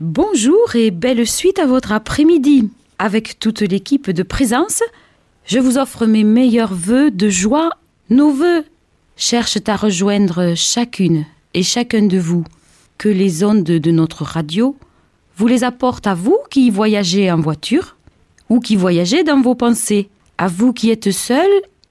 [0.00, 2.68] Bonjour et belle suite à votre après-midi.
[2.98, 4.82] Avec toute l'équipe de présence,
[5.46, 7.70] je vous offre mes meilleurs voeux de joie.
[8.10, 8.64] Nos voeux
[9.16, 12.42] cherchent à rejoindre chacune et chacun de vous.
[12.98, 14.74] Que les ondes de notre radio
[15.36, 17.96] vous les apportent à vous qui voyagez en voiture
[18.48, 20.08] ou qui voyagez dans vos pensées,
[20.38, 21.48] à vous qui êtes seul,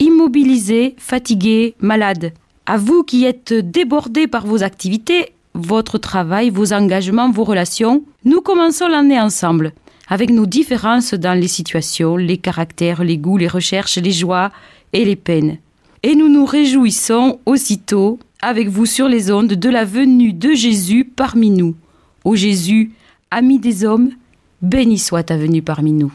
[0.00, 2.34] immobilisé, fatigué, malade,
[2.66, 8.04] à vous qui êtes débordé par vos activités votre travail, vos engagements, vos relations.
[8.24, 9.72] Nous commençons l'année ensemble,
[10.08, 14.50] avec nos différences dans les situations, les caractères, les goûts, les recherches, les joies
[14.92, 15.58] et les peines.
[16.02, 21.04] Et nous nous réjouissons aussitôt avec vous sur les ondes de la venue de Jésus
[21.04, 21.74] parmi nous.
[22.24, 22.92] Ô Jésus,
[23.30, 24.10] ami des hommes,
[24.62, 26.12] béni soit ta venue parmi nous.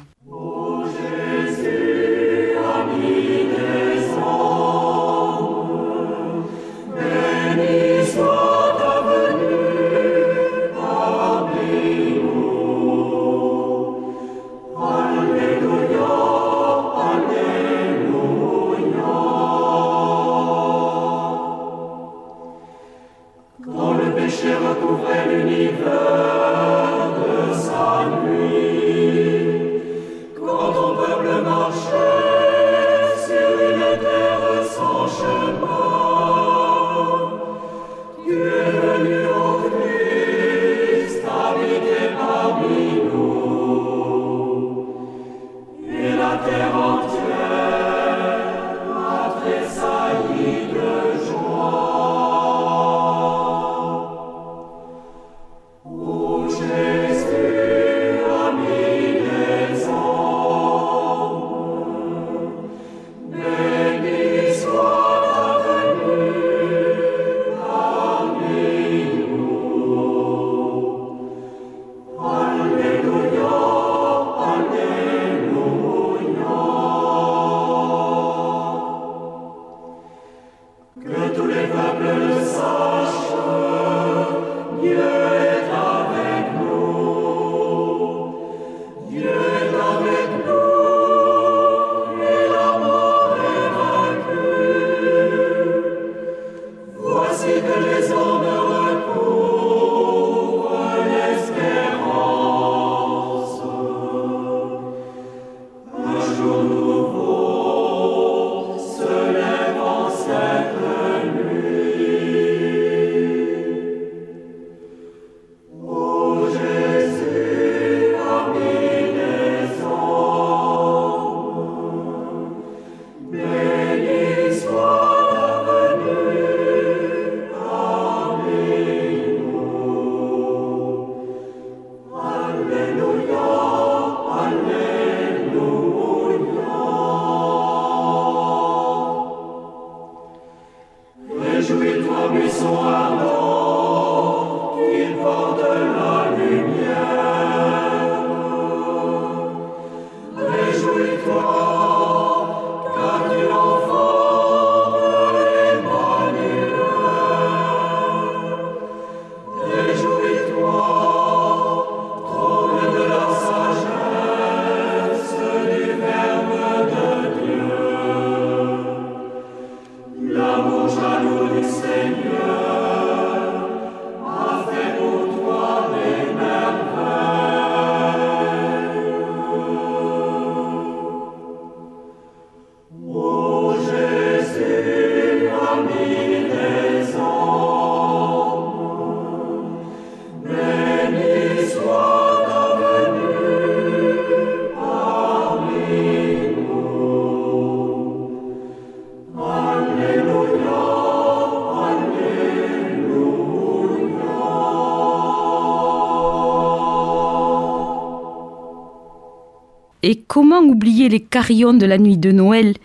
[210.32, 212.76] Comment oublier les carillons de la nuit de Noël?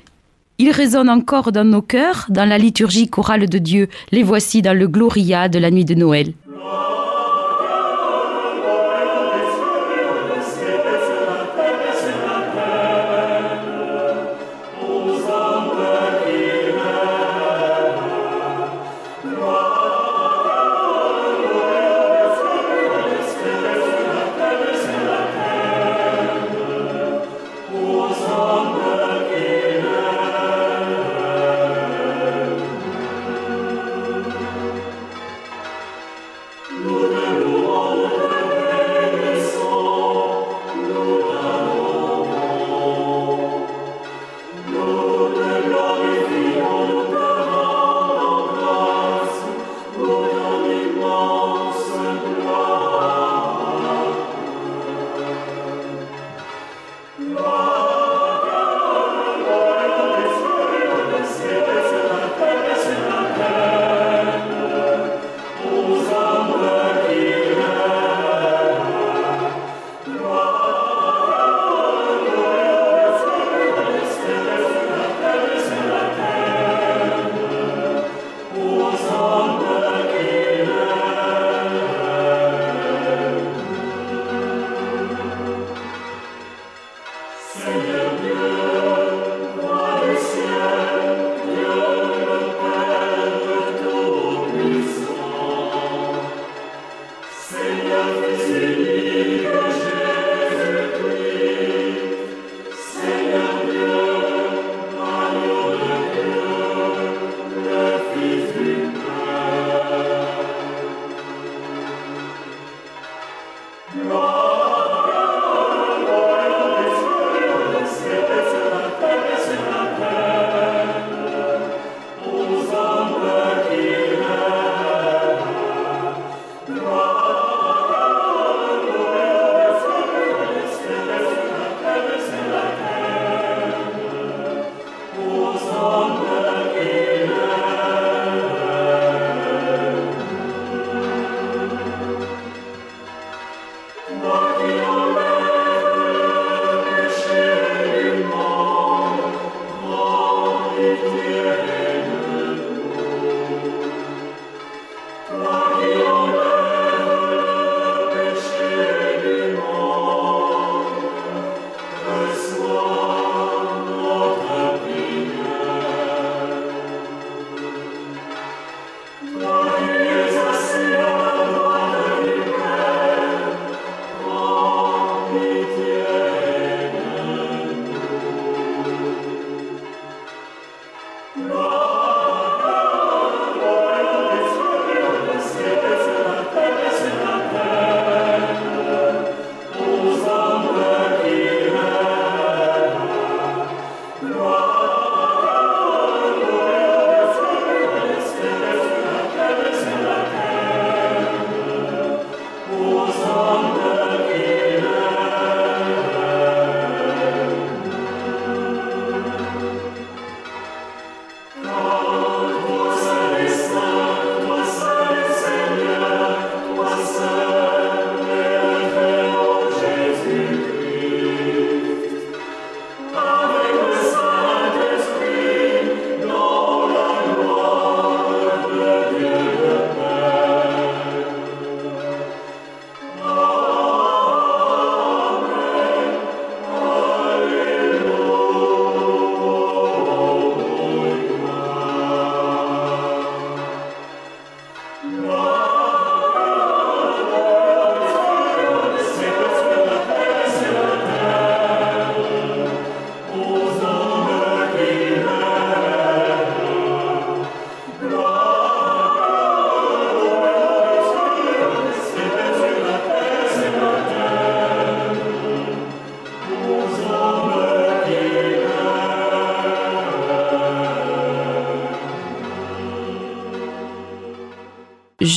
[0.58, 3.88] Ils résonnent encore dans nos cœurs, dans la liturgie chorale de Dieu.
[4.10, 6.32] Les voici dans le Gloria de la nuit de Noël.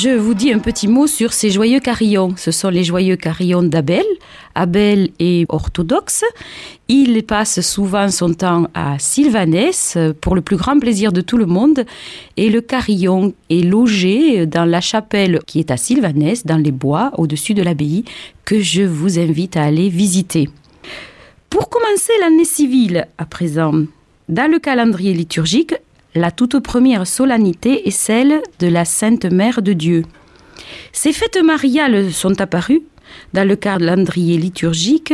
[0.01, 2.34] Je vous dis un petit mot sur ces joyeux carillons.
[2.38, 4.06] Ce sont les joyeux carillons d'Abel.
[4.56, 6.24] Abel est orthodoxe.
[6.88, 11.48] Il passe souvent son temps à Sylvanès pour le plus grand plaisir de tout le
[11.48, 11.84] monde.
[12.38, 17.12] Et le carillon est logé dans la chapelle qui est à Sylvanès, dans les bois,
[17.18, 18.06] au-dessus de l'abbaye,
[18.46, 20.48] que je vous invite à aller visiter.
[21.50, 23.74] Pour commencer l'année civile, à présent,
[24.29, 25.75] dans le calendrier liturgique,
[26.19, 30.03] la toute première solennité est celle de la Sainte Mère de Dieu.
[30.91, 32.81] Ces fêtes mariales sont apparues
[33.33, 35.13] dans le calendrier liturgique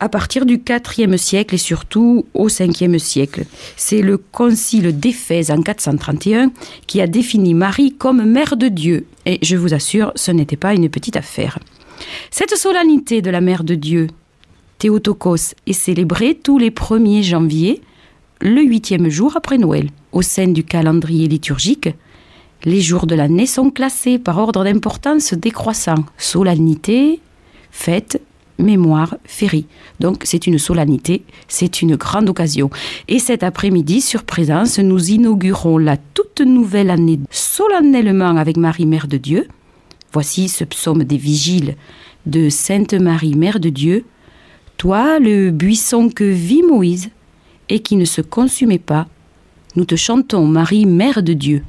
[0.00, 0.60] à partir du
[0.98, 3.44] IVe siècle et surtout au Ve siècle.
[3.76, 6.52] C'est le concile d'Éphèse en 431
[6.86, 9.06] qui a défini Marie comme Mère de Dieu.
[9.24, 11.58] Et je vous assure, ce n'était pas une petite affaire.
[12.30, 14.08] Cette solennité de la Mère de Dieu,
[14.78, 17.80] Théotokos, est célébrée tous les 1er janvier
[18.42, 19.88] le huitième jour après Noël.
[20.10, 21.90] Au sein du calendrier liturgique,
[22.64, 26.04] les jours de l'année sont classés par ordre d'importance décroissant.
[26.18, 27.20] Solennité,
[27.70, 28.20] fête,
[28.58, 29.66] mémoire, féerie.
[30.00, 32.68] Donc c'est une solennité, c'est une grande occasion.
[33.06, 39.06] Et cet après-midi, sur présence, nous inaugurons la toute nouvelle année solennellement avec Marie, Mère
[39.06, 39.46] de Dieu.
[40.12, 41.76] Voici ce psaume des vigiles
[42.26, 44.04] de Sainte Marie, Mère de Dieu.
[44.78, 47.10] Toi, le buisson que vit Moïse,
[47.72, 49.06] et qui ne se consumait pas.
[49.76, 51.64] Nous te chantons, Marie, Mère de Dieu.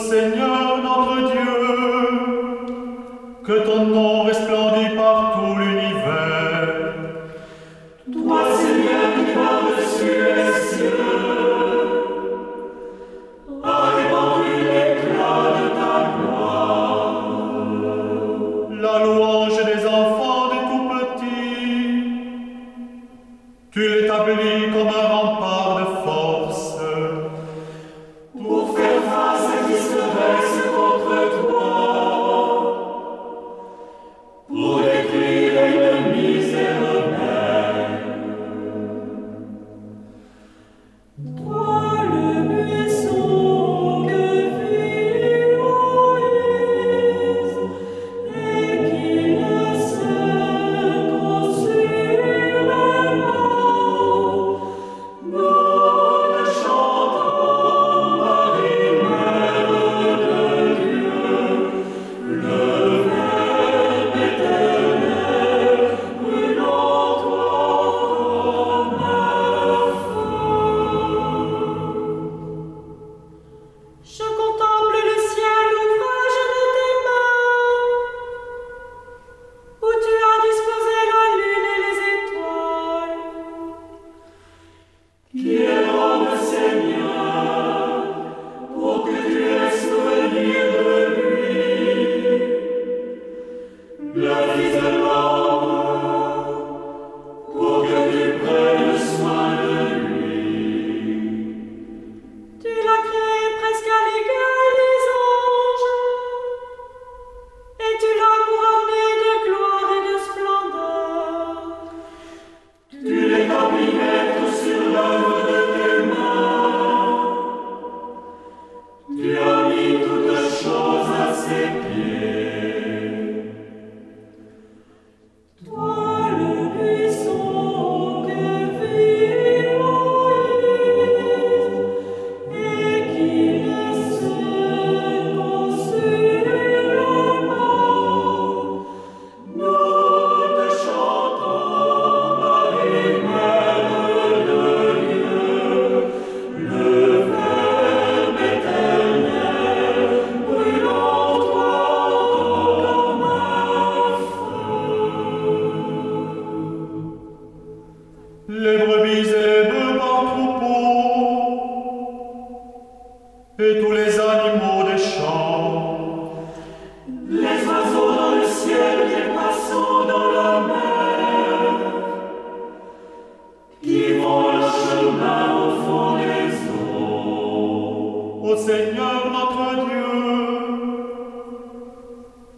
[0.00, 1.60] Seigneur notre Dieu,
[3.44, 4.19] que ton nom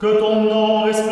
[0.03, 1.12] Que ton nom reste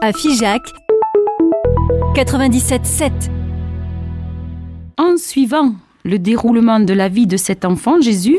[0.00, 0.62] à Figeac
[2.14, 3.10] 97.7.
[4.96, 5.74] En suivant
[6.04, 8.38] le déroulement de la vie de cet enfant Jésus,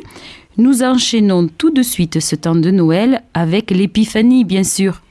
[0.55, 5.01] nous enchaînons tout de suite ce temps de Noël avec l'épiphanie, bien sûr.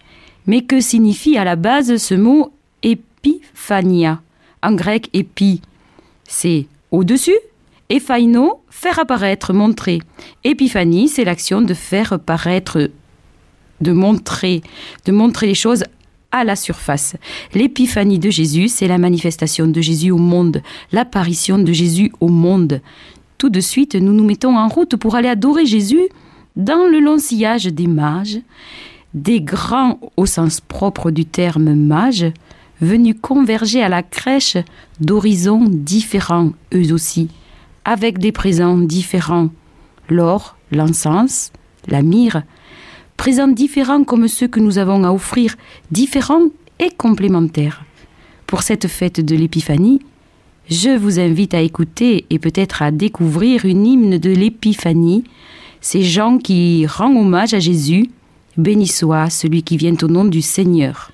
[0.46, 2.50] Mais que signifie à la base ce mot
[2.82, 4.22] épiphania?
[4.62, 5.60] En grec, épi,
[6.26, 7.38] c'est au-dessus,
[7.90, 9.98] et faire apparaître, montrer.
[10.44, 12.88] Épiphanie, c'est l'action de faire paraître
[13.80, 14.62] de montrer,
[15.04, 15.84] de montrer les choses
[16.32, 17.16] à la surface.
[17.54, 22.80] L'épiphanie de Jésus, c'est la manifestation de Jésus au monde, l'apparition de Jésus au monde.
[23.38, 26.02] Tout de suite, nous nous mettons en route pour aller adorer Jésus
[26.56, 28.38] dans le long sillage des mages,
[29.12, 32.32] des grands au sens propre du terme mages,
[32.80, 34.56] venus converger à la crèche
[35.00, 37.28] d'horizons différents, eux aussi,
[37.84, 39.50] avec des présents différents,
[40.08, 41.52] l'or, l'encens,
[41.86, 42.42] la myrrhe,
[43.24, 45.56] présents différents comme ceux que nous avons à offrir,
[45.90, 47.82] différents et complémentaires.
[48.46, 50.00] Pour cette fête de l'Épiphanie,
[50.68, 55.24] je vous invite à écouter et peut-être à découvrir une hymne de l'Épiphanie,
[55.80, 58.10] ces gens qui rendent hommage à Jésus.
[58.58, 61.10] Béni soit celui qui vient au nom du Seigneur.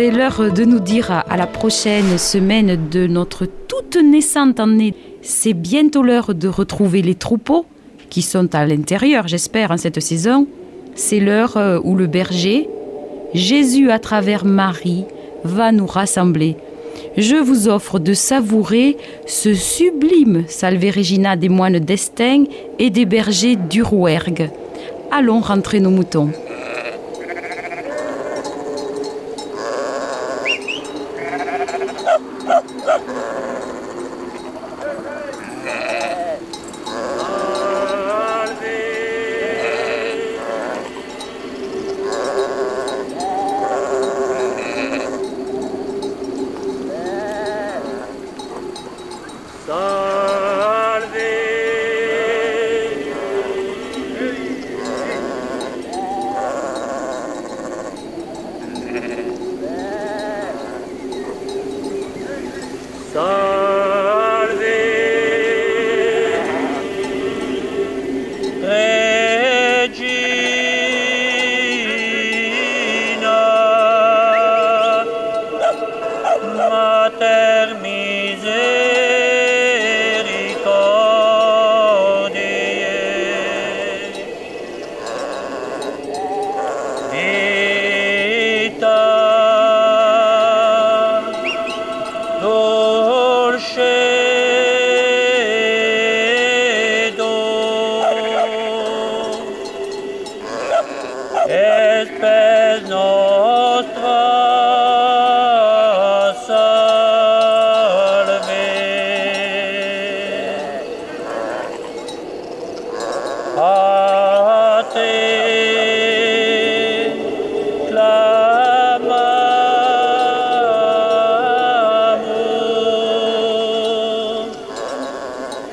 [0.00, 4.94] C'est l'heure de nous dire à la prochaine semaine de notre toute naissante année.
[5.20, 7.66] C'est bientôt l'heure de retrouver les troupeaux
[8.08, 10.46] qui sont à l'intérieur, j'espère, en cette saison.
[10.94, 12.66] C'est l'heure euh, où le berger,
[13.34, 15.04] Jésus à travers Marie,
[15.44, 16.56] va nous rassembler.
[17.18, 22.44] Je vous offre de savourer ce sublime Salve Regina des moines d'Estaing
[22.78, 24.48] et des bergers du Rouergue.
[25.10, 26.30] Allons rentrer nos moutons.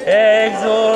[0.08, 0.87] exo.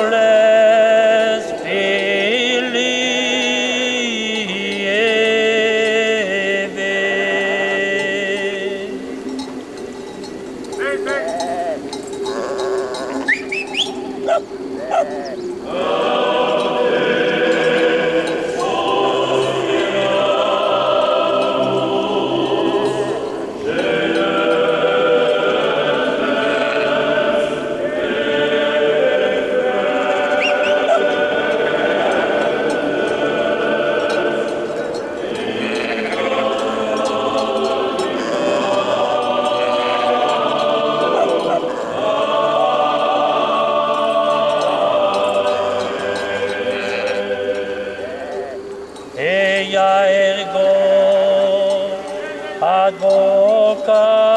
[53.86, 54.31] God.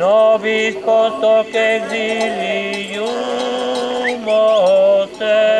[0.00, 3.04] Nobis posto che exilium
[4.24, 5.59] motes.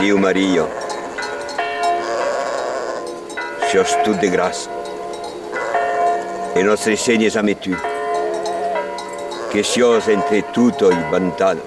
[0.00, 0.66] Dio Maria,
[3.70, 4.66] cherche toute de grâce.
[6.54, 7.76] E nostri segni esame tu,
[9.50, 11.60] che sia entre tutto il vantano.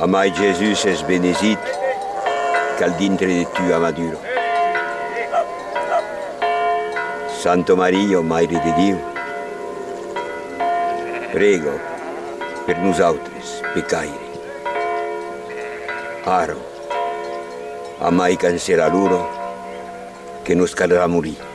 [0.00, 1.60] Amai Gesù se sbenesit,
[2.78, 4.18] cal dintre di tu amaduro.
[7.38, 8.98] Santo Maria, Madre di Dio,
[11.32, 11.78] prego
[12.64, 13.42] per noi altri,
[13.74, 14.27] peccairi.
[16.28, 16.58] Aro,
[18.02, 19.26] amai cancera l'uro,
[20.44, 21.47] que nos caldrà morir.